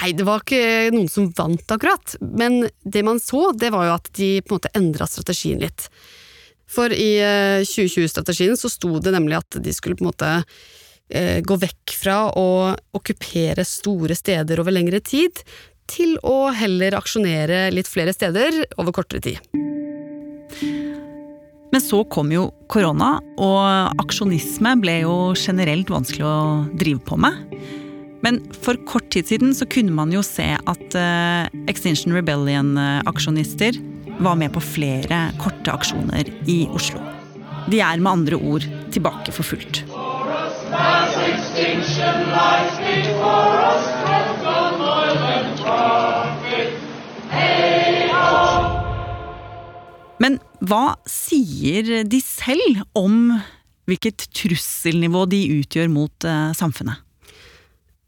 Nei, 0.01 0.11
det 0.17 0.25
var 0.27 0.43
ikke 0.43 0.91
noen 0.95 1.09
som 1.11 1.29
vant, 1.37 1.65
akkurat. 1.71 2.17
Men 2.21 2.65
det 2.83 3.05
man 3.07 3.21
så, 3.23 3.53
det 3.55 3.71
var 3.75 3.87
jo 3.87 3.97
at 3.97 4.11
de 4.19 4.35
på 4.43 4.55
en 4.55 4.61
måte 4.61 4.73
endra 4.79 5.07
strategien 5.07 5.63
litt. 5.63 5.87
For 6.73 6.93
i 6.93 7.11
2020-strategien 7.69 8.57
så 8.59 8.71
sto 8.73 8.97
det 9.03 9.13
nemlig 9.15 9.39
at 9.39 9.61
de 9.63 9.75
skulle 9.77 9.99
på 9.99 10.07
en 10.07 10.11
måte 10.11 10.31
eh, 11.13 11.43
gå 11.45 11.59
vekk 11.61 11.95
fra 11.99 12.17
å 12.39 12.47
okkupere 12.97 13.67
store 13.69 14.17
steder 14.17 14.63
over 14.63 14.75
lengre 14.75 15.03
tid, 15.05 15.45
til 15.93 16.15
å 16.25 16.49
heller 16.57 16.95
aksjonere 16.97 17.67
litt 17.75 17.91
flere 17.91 18.15
steder 18.17 18.63
over 18.81 18.95
kortere 18.97 19.21
tid. 19.21 19.43
Men 21.73 21.81
så 21.81 22.03
kom 22.13 22.33
jo 22.33 22.49
korona, 22.69 23.15
og 23.41 24.01
aksjonisme 24.03 24.75
ble 24.81 24.99
jo 25.03 25.15
generelt 25.37 25.93
vanskelig 25.93 26.27
å 26.29 26.41
drive 26.81 27.01
på 27.07 27.21
med. 27.21 27.39
Men 28.23 28.39
for 28.63 28.79
kort 28.87 29.11
tid 29.11 29.27
siden 29.27 29.55
så 29.55 29.67
kunne 29.67 29.95
man 29.95 30.13
jo 30.15 30.23
se 30.23 30.47
at 30.55 30.95
uh, 30.95 31.51
Extinction 31.71 32.15
Rebellion-aksjonister 32.15 33.81
var 34.23 34.39
med 34.39 34.53
på 34.55 34.63
flere 34.63 35.25
korte 35.43 35.75
aksjoner 35.75 36.31
i 36.47 36.63
Oslo. 36.71 37.03
De 37.71 37.81
er 37.83 37.99
med 37.99 38.13
andre 38.13 38.39
ord 38.39 38.67
tilbake 38.95 39.35
for 39.35 39.47
fullt. 39.47 39.83
Men 50.23 50.39
hva 50.63 50.85
sier 51.11 52.05
de 52.07 52.23
selv 52.23 52.85
om 52.95 53.33
hvilket 53.91 54.29
trusselnivå 54.31 55.25
de 55.27 55.49
utgjør 55.59 55.91
mot 55.91 56.29
uh, 56.29 56.53
samfunnet? 56.55 57.03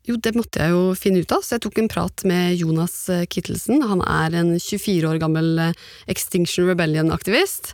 Jo, 0.05 0.19
det 0.21 0.35
måtte 0.37 0.61
jeg 0.61 0.75
jo 0.75 0.93
finne 1.01 1.23
ut 1.25 1.33
av, 1.33 1.41
så 1.41 1.57
jeg 1.57 1.63
tok 1.65 1.79
en 1.81 1.89
prat 1.89 2.25
med 2.29 2.59
Jonas 2.61 3.07
Kittelsen. 3.33 3.81
Han 3.89 4.03
er 4.05 4.35
en 4.37 4.51
24 4.61 5.09
år 5.09 5.21
gammel 5.23 5.71
Extinction 6.13 6.69
Rebellion-aktivist, 6.69 7.73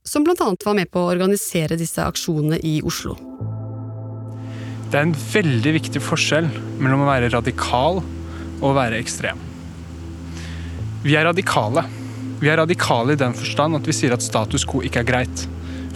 som 0.00 0.24
blant 0.24 0.40
annet 0.40 0.64
var 0.64 0.78
med 0.78 0.88
på 0.88 1.02
å 1.02 1.10
organisere 1.12 1.76
disse 1.76 2.00
aksjonene 2.00 2.62
i 2.64 2.78
Oslo. 2.80 3.18
Det 4.86 4.96
er 4.96 5.04
en 5.04 5.12
veldig 5.34 5.74
viktig 5.76 6.00
forskjell 6.00 6.48
mellom 6.80 7.04
å 7.04 7.10
være 7.10 7.28
radikal 7.34 8.00
og 8.00 8.66
å 8.70 8.72
være 8.76 8.96
ekstrem. 9.02 9.36
Vi 11.04 11.12
er 11.18 11.28
radikale. 11.28 11.84
Vi 12.40 12.48
er 12.48 12.60
radikale 12.62 13.12
i 13.12 13.20
den 13.20 13.36
forstand 13.36 13.76
at 13.76 13.84
vi 13.84 13.98
sier 13.98 14.16
at 14.16 14.24
status 14.24 14.64
quo 14.64 14.80
ikke 14.86 15.04
er 15.04 15.10
greit, 15.12 15.44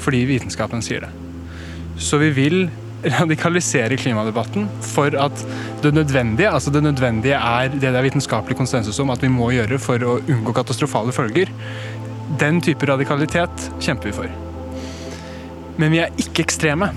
fordi 0.03 0.27
vitenskapen 0.29 0.85
sier 0.85 1.07
det. 1.07 1.13
Så 1.97 2.21
vi 2.21 2.29
vil 2.37 2.67
radikalisere 3.05 3.97
klimadebatten 3.97 4.67
for 4.85 5.15
at 5.17 5.45
det 5.83 5.95
nødvendige, 5.97 6.51
altså 6.51 6.71
det 6.71 6.83
nødvendige 6.85 7.39
er 7.39 7.73
det 7.73 7.81
det 7.81 7.97
er 7.97 8.07
vitenskapelig 8.07 8.57
konsensus 8.59 8.99
om 9.01 9.11
at 9.11 9.23
vi 9.23 9.33
må 9.33 9.51
gjøre 9.55 9.79
for 9.81 10.03
å 10.05 10.19
unngå 10.21 10.55
katastrofale 10.57 11.15
følger. 11.15 11.53
Den 12.41 12.61
type 12.65 12.87
radikalitet 12.87 13.71
kjemper 13.81 14.11
vi 14.11 14.17
for. 14.21 14.35
Men 15.81 15.95
vi 15.95 16.03
er 16.05 16.13
ikke 16.21 16.45
ekstreme. 16.45 16.91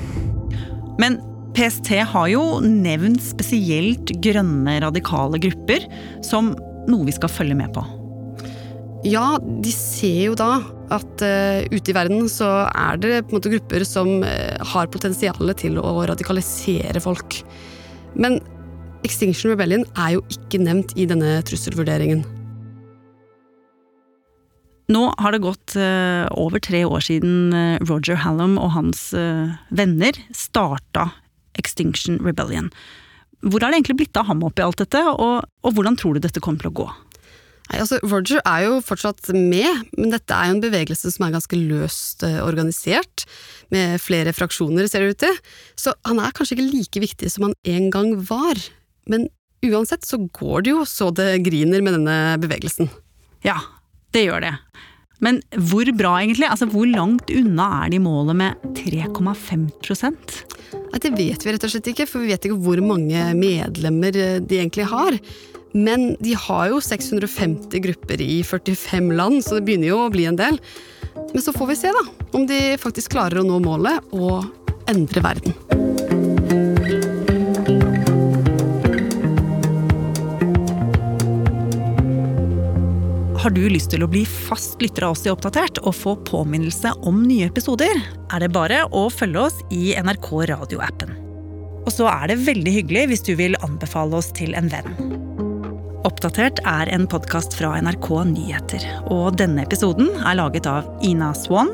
Men 0.99 1.21
PST 1.53 1.89
har 2.11 2.29
jo 2.31 2.43
nevnt 2.65 3.21
spesielt 3.23 4.11
grønne 4.25 4.79
radikale 4.83 5.39
grupper 5.41 5.85
som 6.25 6.53
noe 6.89 7.07
vi 7.07 7.15
skal 7.15 7.31
følge 7.31 7.57
med 7.57 7.71
på. 7.75 7.83
Ja, 9.07 9.35
de 9.39 9.71
ser 9.75 10.29
jo 10.29 10.35
da 10.39 10.61
at 10.93 11.23
uh, 11.25 11.63
ute 11.73 11.91
i 11.91 11.95
verden 11.95 12.27
så 12.31 12.49
er 12.69 12.99
det 13.01 13.23
på 13.25 13.33
en 13.33 13.39
måte 13.39 13.51
grupper 13.53 13.85
som 13.87 14.21
uh, 14.21 14.55
har 14.73 14.91
potensial 14.93 15.53
til 15.59 15.79
å 15.81 15.95
radikalisere 16.09 17.01
folk. 17.03 17.41
Men 18.13 18.39
Extinction 19.03 19.51
Rebellion 19.51 19.85
er 19.99 20.15
jo 20.15 20.23
ikke 20.31 20.61
nevnt 20.63 20.95
i 20.99 21.07
denne 21.09 21.41
trusselvurderingen. 21.47 22.23
Nå 24.93 25.03
har 25.17 25.33
det 25.33 25.43
gått 25.43 25.75
uh, 25.79 26.27
over 26.37 26.61
tre 26.63 26.83
år 26.85 27.03
siden 27.03 27.55
Roger 27.87 28.19
Hallam 28.23 28.59
og 28.61 28.75
hans 28.75 29.09
venner 29.73 30.19
starta 30.35 31.09
Extinction 31.59 32.19
Rebellion. 32.23 32.69
Hvor 33.43 33.59
har 33.59 33.73
det 33.73 33.81
egentlig 33.81 34.03
blitt 34.03 34.19
av 34.19 34.29
ham 34.29 34.43
oppi 34.47 34.63
alt 34.63 34.79
dette, 34.79 35.01
og, 35.03 35.43
og 35.43 35.75
hvordan 35.75 35.97
tror 35.99 36.15
du 36.15 36.23
dette 36.23 36.41
kommer 36.43 36.63
til 36.63 36.71
å 36.71 36.77
gå? 36.83 36.87
Nei, 37.69 37.79
altså 37.79 37.99
Roger 38.03 38.41
er 38.43 38.65
jo 38.65 38.79
fortsatt 38.83 39.29
med, 39.35 39.85
men 39.95 40.11
dette 40.11 40.35
er 40.35 40.49
jo 40.49 40.57
en 40.57 40.63
bevegelse 40.63 41.13
som 41.13 41.27
er 41.27 41.35
ganske 41.37 41.59
løst 41.59 42.25
organisert, 42.43 43.23
med 43.73 44.01
flere 44.03 44.33
fraksjoner, 44.35 44.85
ser 44.89 45.01
det 45.01 45.15
ut 45.15 45.21
til. 45.23 45.37
Så 45.79 45.95
han 46.05 46.19
er 46.21 46.35
kanskje 46.35 46.57
ikke 46.57 46.69
like 46.69 47.03
viktig 47.07 47.31
som 47.31 47.47
han 47.47 47.55
en 47.65 47.87
gang 47.93 48.11
var. 48.29 48.59
Men 49.09 49.29
uansett 49.65 50.05
så 50.05 50.19
går 50.35 50.65
det 50.65 50.73
jo 50.75 50.83
så 50.87 51.09
det 51.15 51.39
griner 51.47 51.81
med 51.81 51.97
denne 51.97 52.17
bevegelsen. 52.43 52.91
Ja, 53.47 53.57
det 54.13 54.27
gjør 54.27 54.43
det. 54.45 54.53
Men 55.23 55.39
hvor 55.55 55.87
bra, 55.95 56.17
egentlig? 56.19 56.49
Altså, 56.51 56.67
Hvor 56.67 56.87
langt 56.89 57.31
unna 57.31 57.67
er 57.85 57.93
de 57.93 57.99
målet 58.03 58.35
med 58.35 58.63
3,5 58.75 59.69
Nei, 60.73 60.99
Det 60.99 61.13
vet 61.15 61.45
vi 61.45 61.53
rett 61.53 61.63
og 61.63 61.71
slett 61.71 61.89
ikke, 61.93 62.07
for 62.09 62.23
vi 62.23 62.33
vet 62.33 62.45
ikke 62.47 62.59
hvor 62.59 62.81
mange 62.83 63.23
medlemmer 63.37 64.11
de 64.13 64.59
egentlig 64.59 64.89
har. 64.91 65.15
Men 65.73 66.15
de 66.21 66.35
har 66.37 66.67
jo 66.69 66.81
650 66.81 67.79
grupper 67.81 68.21
i 68.21 68.43
45 68.45 69.11
land, 69.17 69.41
så 69.41 69.57
det 69.57 69.65
begynner 69.65 69.89
jo 69.89 70.03
å 70.03 70.11
bli 70.13 70.27
en 70.29 70.37
del. 70.37 70.59
Men 71.33 71.41
så 71.41 71.53
får 71.53 71.71
vi 71.71 71.77
se, 71.79 71.93
da, 71.93 72.03
om 72.37 72.45
de 72.49 72.59
faktisk 72.81 73.15
klarer 73.15 73.41
å 73.41 73.47
nå 73.47 73.57
målet 73.63 74.13
og 74.13 74.45
endre 74.91 75.23
verden. 75.25 75.57
Har 83.43 83.51
du 83.51 83.65
lyst 83.67 83.89
til 83.91 84.05
å 84.05 84.07
bli 84.07 84.21
fast 84.29 84.79
lytter 84.79 85.03
av 85.03 85.17
oss 85.17 85.25
i 85.25 85.33
Oppdatert 85.33 85.81
og 85.81 85.97
få 85.97 86.13
påminnelse 86.29 86.93
om 87.03 87.25
nye 87.25 87.49
episoder, 87.49 87.97
er 88.31 88.45
det 88.45 88.53
bare 88.55 88.85
å 88.93 89.09
følge 89.11 89.49
oss 89.49 89.59
i 89.73 89.97
NRK 89.97 90.29
radioappen. 90.53 91.17
Og 91.83 91.91
så 91.91 92.07
er 92.13 92.29
det 92.31 92.39
veldig 92.45 92.77
hyggelig 92.77 93.09
hvis 93.09 93.27
du 93.27 93.33
vil 93.41 93.59
anbefale 93.65 94.21
oss 94.21 94.31
til 94.37 94.55
en 94.55 94.71
venn. 94.71 95.22
Oppdatert 96.03 96.59
er 96.67 96.89
en 96.91 97.05
podkast 97.07 97.53
fra 97.55 97.77
NRK 97.79 98.07
Nyheter. 98.27 98.83
Og 99.13 99.37
denne 99.39 99.63
episoden 99.63 100.09
er 100.19 100.35
laget 100.35 100.67
av 100.67 100.89
Ina 101.05 101.29
Swan, 101.37 101.71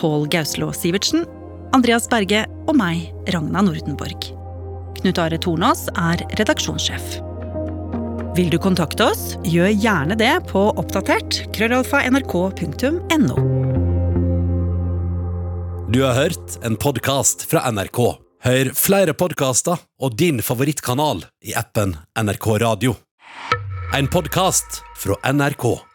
Pål 0.00 0.26
Gauslå 0.32 0.72
Sivertsen, 0.74 1.22
Andreas 1.76 2.08
Berge 2.10 2.42
og 2.66 2.74
meg, 2.78 3.06
Ragna 3.30 3.62
Nordenborg. 3.62 4.32
Knut 4.98 5.22
Are 5.22 5.38
Tornås 5.38 5.86
er 5.94 6.26
redaksjonssjef. 6.40 7.20
Vil 8.34 8.50
du 8.50 8.58
kontakte 8.62 9.12
oss, 9.12 9.36
gjør 9.46 9.70
gjerne 9.70 10.18
det 10.18 10.34
på 10.50 10.66
oppdatert 10.74 11.44
krøllalfa 11.54 12.02
nrk.no. 12.10 13.40
Du 15.88 16.02
har 16.02 16.18
hørt 16.18 16.58
en 16.66 16.74
podkast 16.74 17.46
fra 17.46 17.62
NRK. 17.70 18.06
Hør 18.42 18.76
flere 18.78 19.14
podkaster 19.18 19.78
og 20.02 20.18
din 20.18 20.42
favorittkanal 20.42 21.28
i 21.46 21.54
appen 21.58 21.94
NRK 22.18 22.56
Radio. 22.66 22.98
En 23.92 24.08
podkast 24.08 24.82
fra 24.96 25.32
NRK. 25.32 25.87